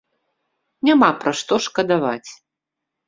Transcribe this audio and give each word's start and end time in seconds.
Няма 0.89 1.09
пра 1.21 1.31
што 1.41 1.53
шкадаваць. 1.69 2.31